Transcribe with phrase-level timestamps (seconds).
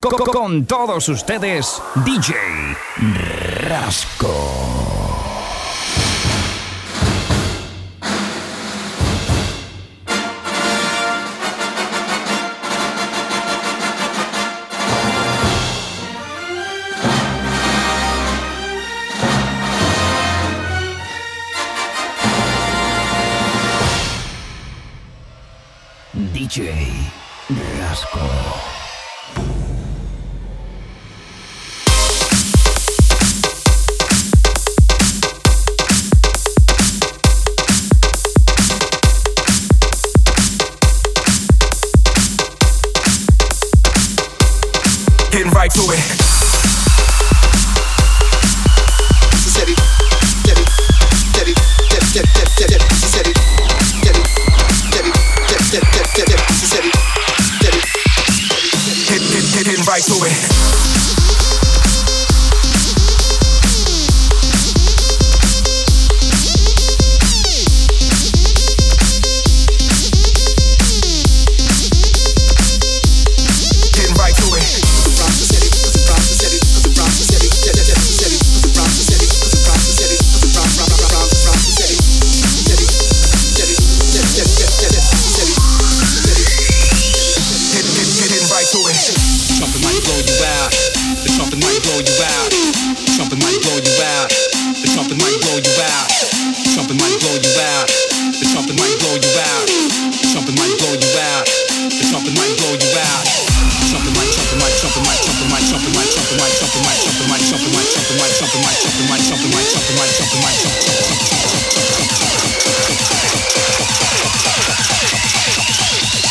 [0.00, 2.32] Con, con, todos ustedes, DJ
[3.66, 4.30] Rasco.
[26.32, 27.10] DJ
[27.80, 28.57] Rasco.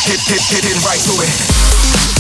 [0.08, 2.17] Get, get, get in right to it.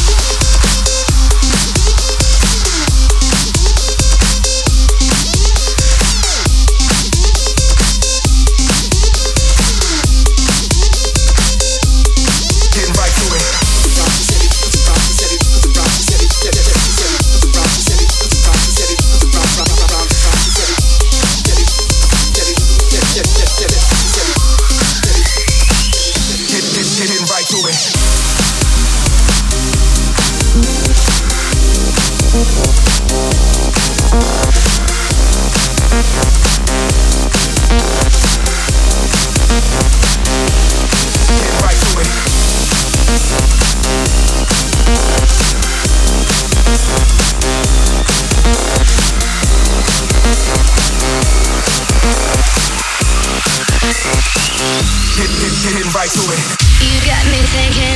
[56.17, 57.86] You got me thinking.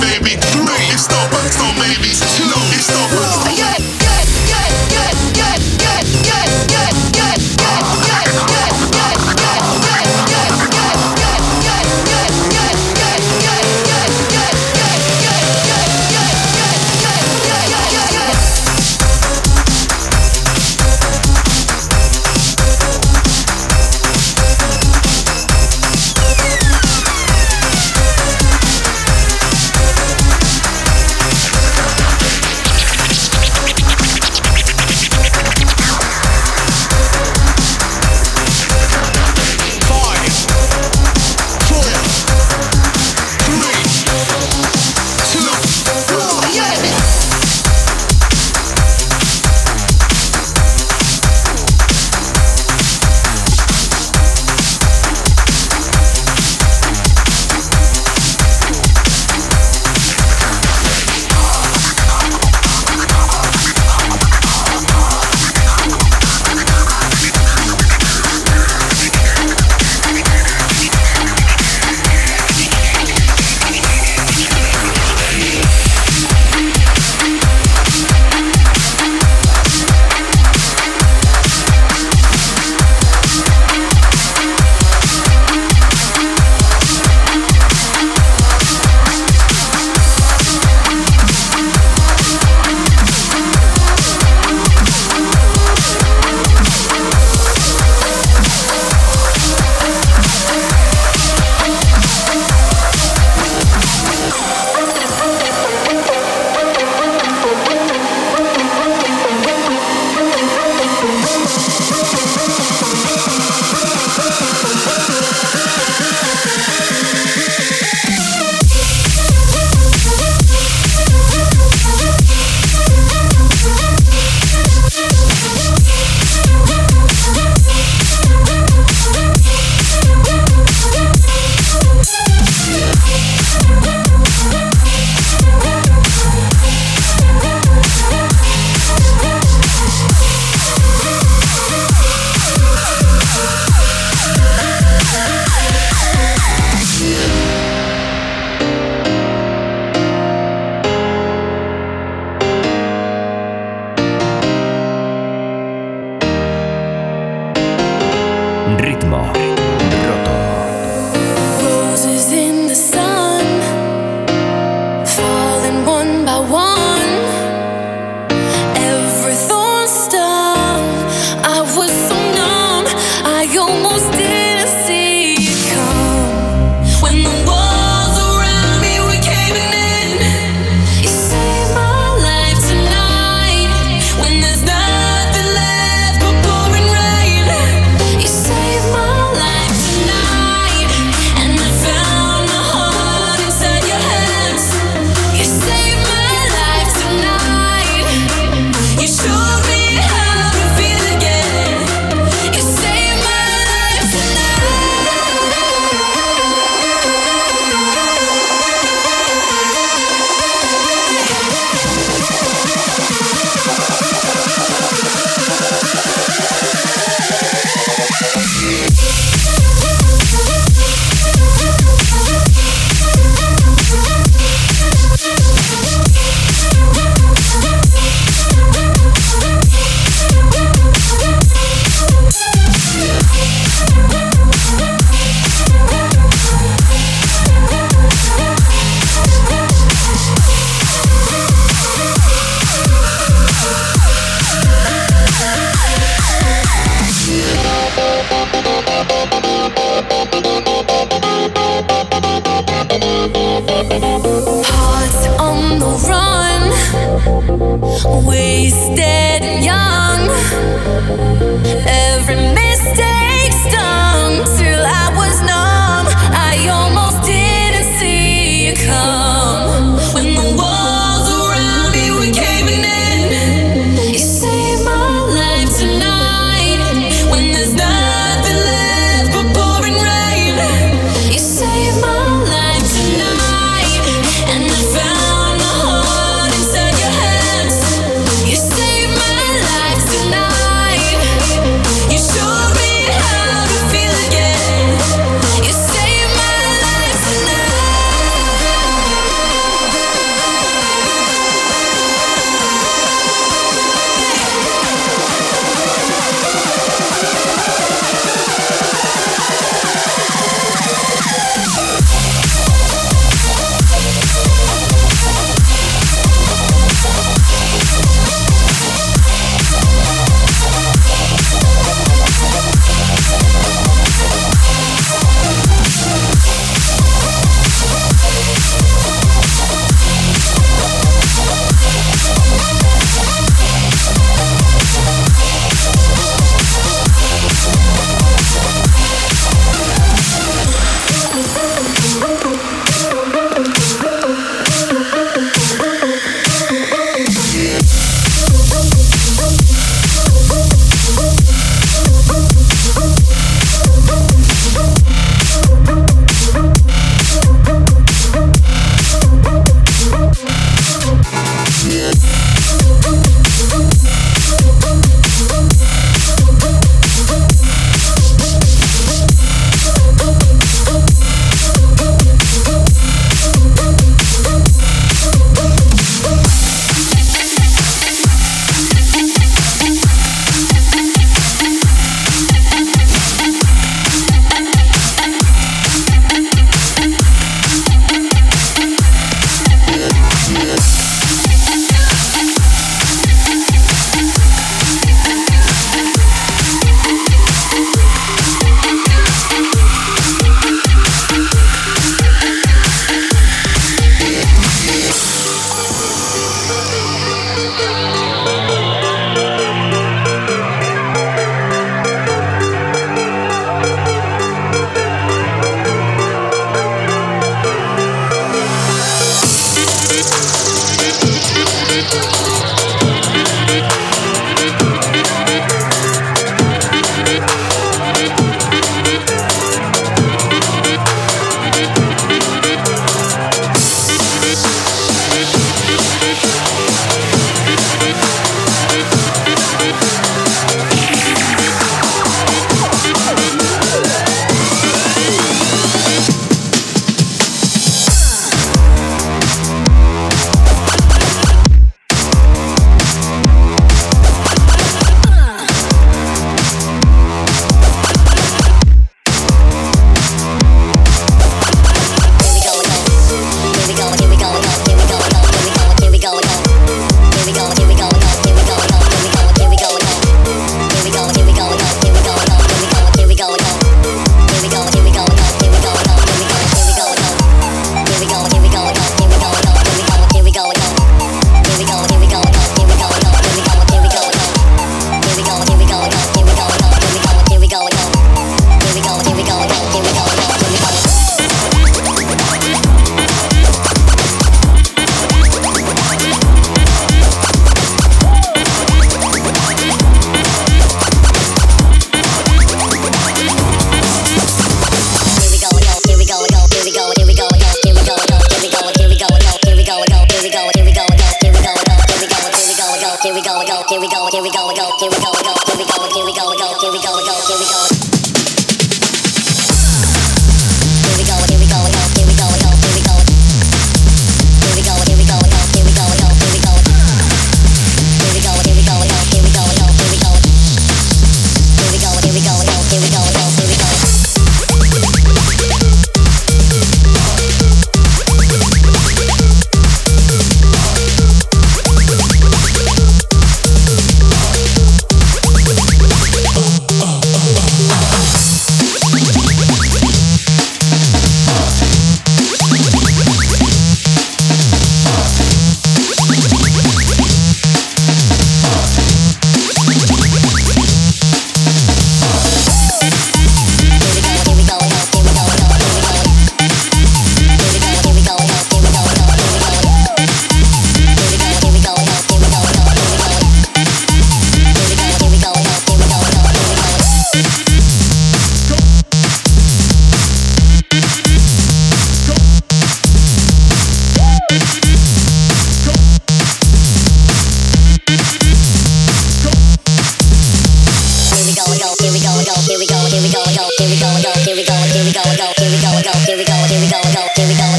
[0.00, 0.36] baby.
[0.64, 2.10] No, it's not, it's not, maybe.
[2.10, 3.58] No, it's not, it's.
[3.58, 4.87] Yeah, yeah, yeah.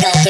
[0.02, 0.24] Las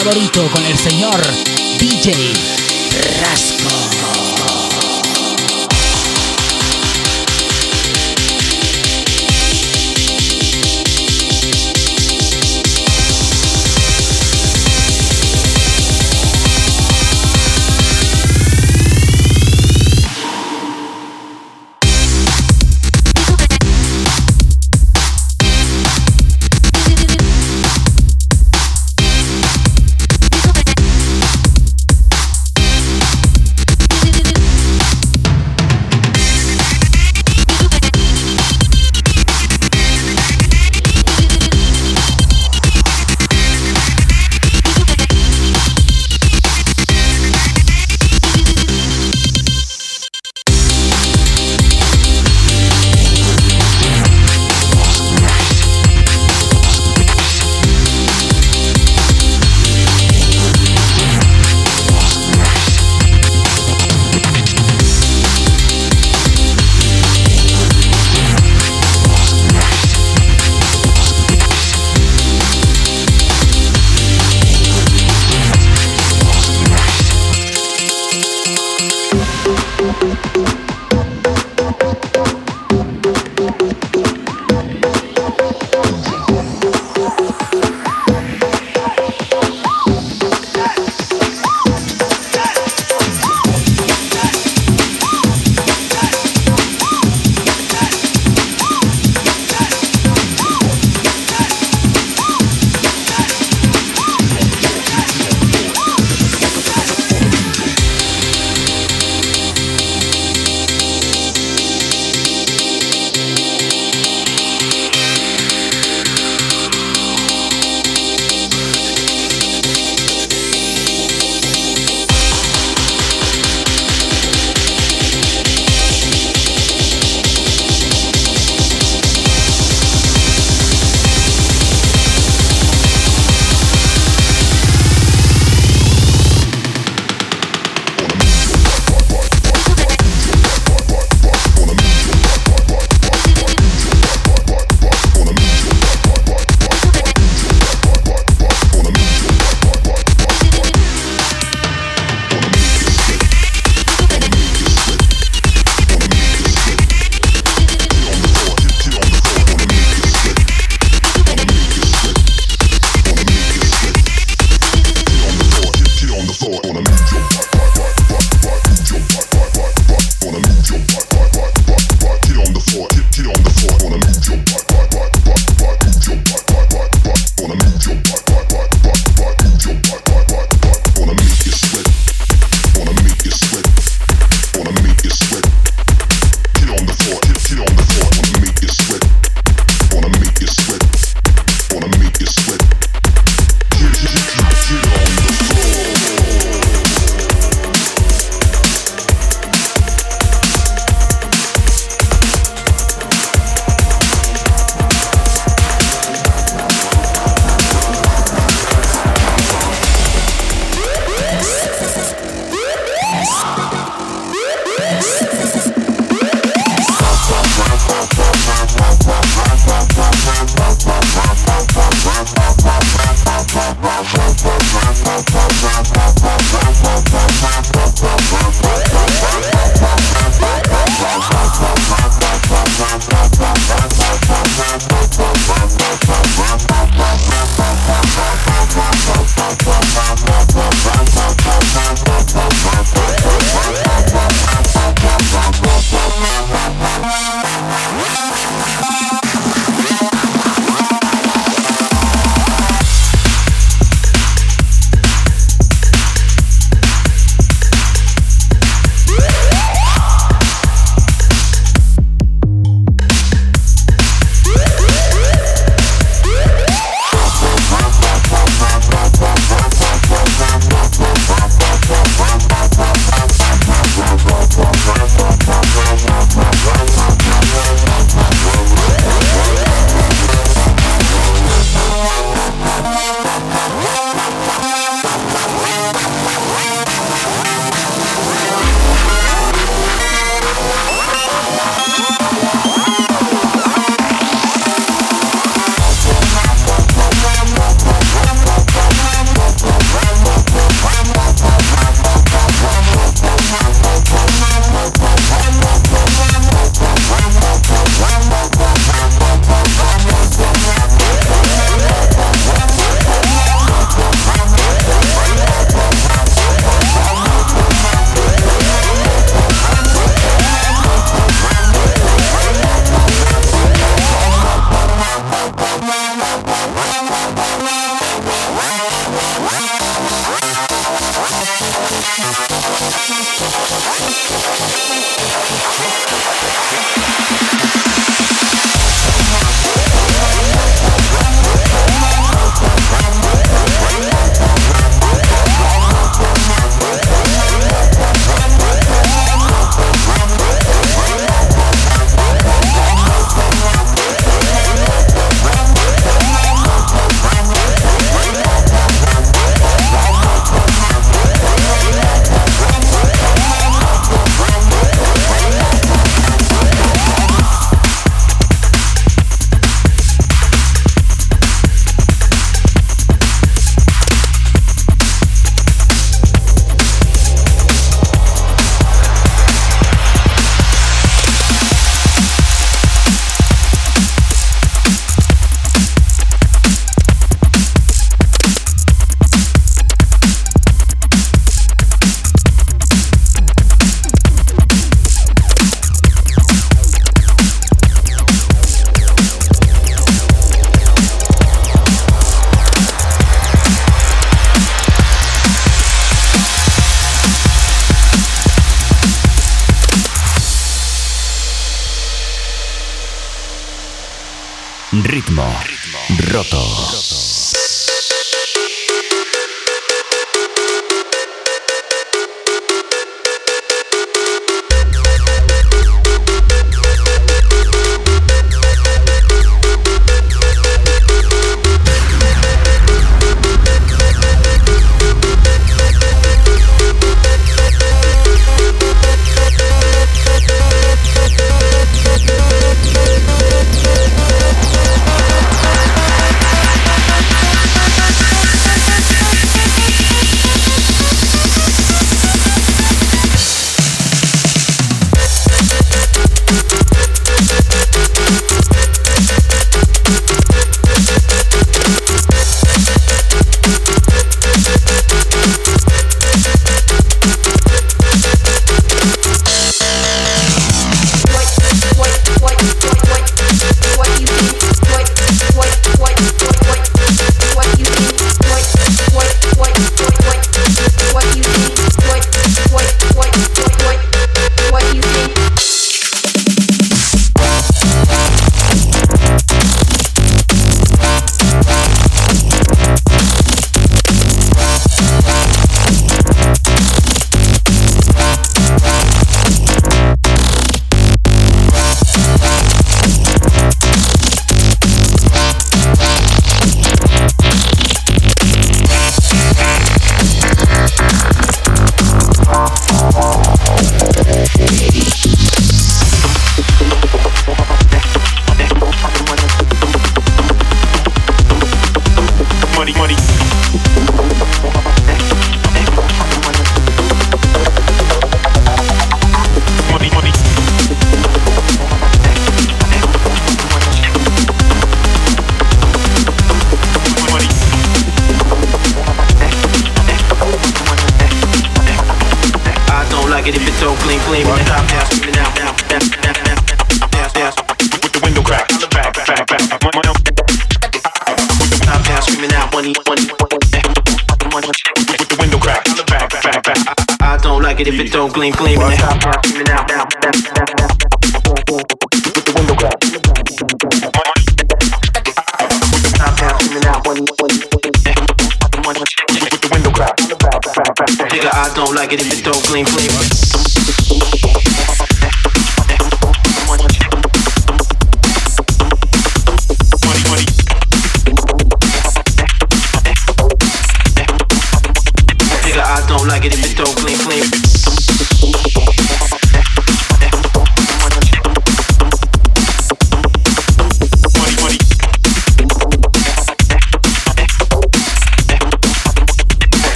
[0.00, 1.20] favorito con el señor
[1.78, 2.53] DJ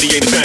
[0.00, 0.39] money ain't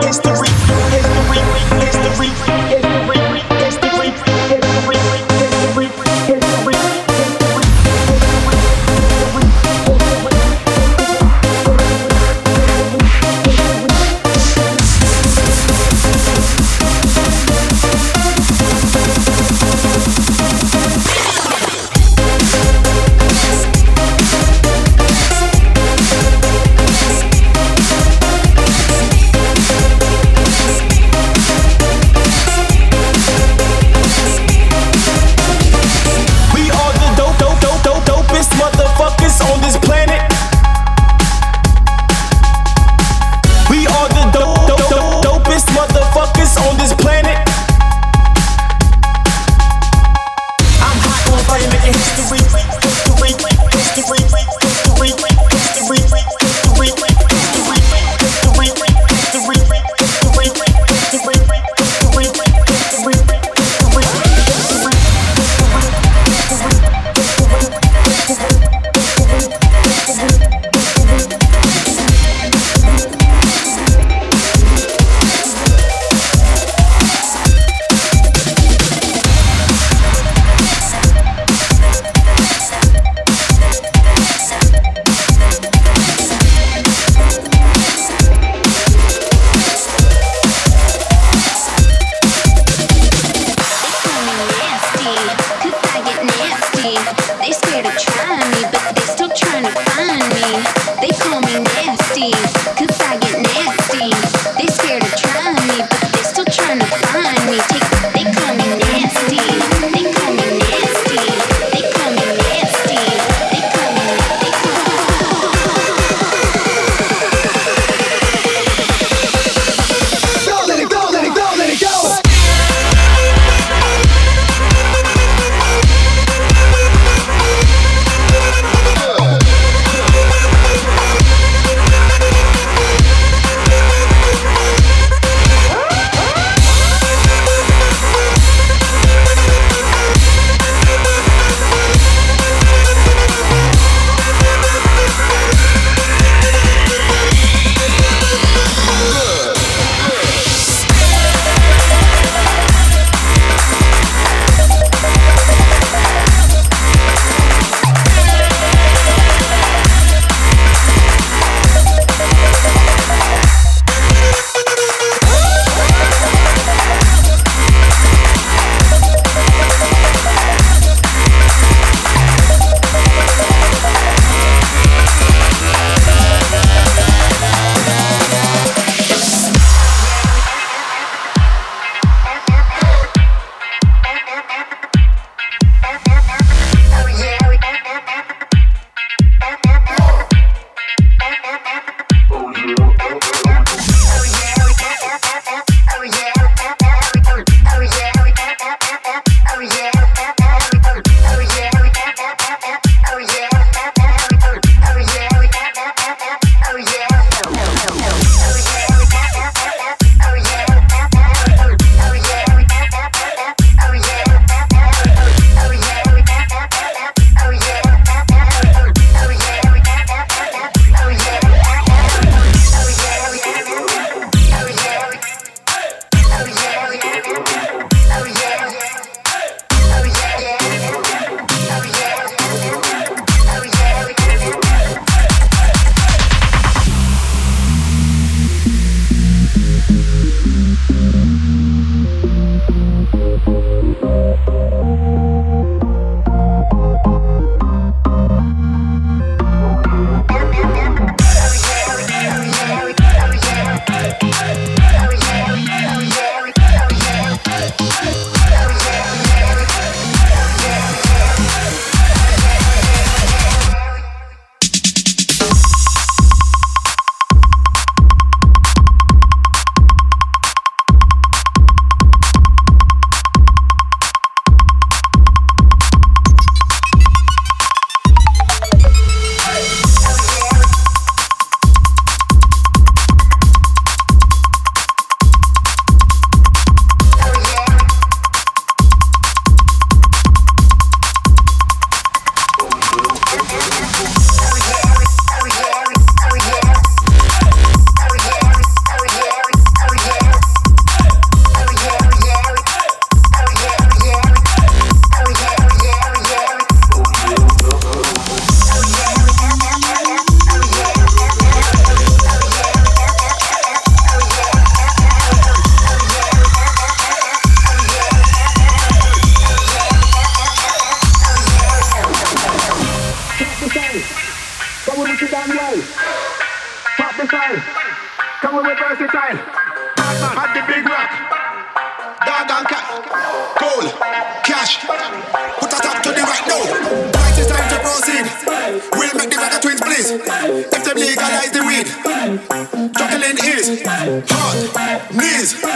[0.00, 0.87] History.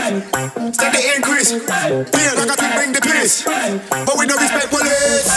[0.03, 0.75] Knees.
[0.75, 1.55] Steady increase.
[1.55, 3.47] Beer, Ragga Twin bring the peace.
[3.87, 5.31] But we no respect police.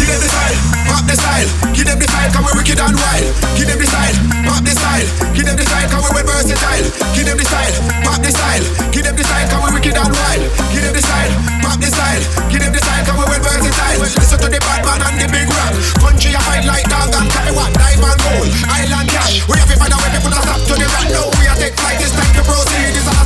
[0.00, 0.56] Give them the style.
[0.88, 1.48] Pop the style.
[1.76, 2.30] Give them the style.
[2.32, 3.28] Come we wicked and wild.
[3.60, 4.16] Give them the style.
[4.48, 5.08] Pop the style.
[5.36, 5.88] Give them the style.
[5.92, 6.86] Come we versatile.
[7.12, 7.76] Give them the style.
[8.08, 8.64] Pop the style.
[8.88, 9.46] Give them the style.
[9.52, 10.42] Come we wicked and wild.
[10.72, 11.32] Give them the style.
[11.60, 12.22] Pop the style.
[12.48, 13.04] Give them the style.
[13.04, 14.00] Come we versatile.
[14.00, 15.76] Listen to the bad man and the big rock.
[16.00, 17.72] Country I fight like dog and one.
[17.76, 18.48] Diamond gold.
[18.64, 19.44] Island cash.
[19.44, 21.06] We have to find a way to put a stop to the run.
[21.12, 22.00] No, we are take flight.
[22.00, 22.96] It's time to proceed.
[22.96, 23.25] There's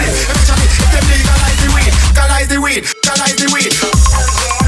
[0.00, 0.30] split.
[0.30, 4.59] Eventually, if them legalize the weed, legalize the weed, legalize the weed.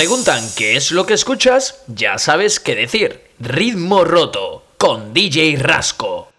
[0.00, 3.20] Preguntan qué es lo que escuchas, ya sabes qué decir.
[3.38, 6.29] Ritmo roto con DJ Rasco.